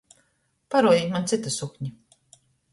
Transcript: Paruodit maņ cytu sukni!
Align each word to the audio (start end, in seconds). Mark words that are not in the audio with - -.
Paruodit 0.75 1.13
maņ 1.17 1.29
cytu 1.33 1.55
sukni! 1.59 1.95